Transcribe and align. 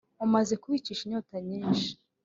umaze 0.25 0.53
kubicisha 0.61 1.01
inyota 1.05 1.35
nyinshi 1.47 1.89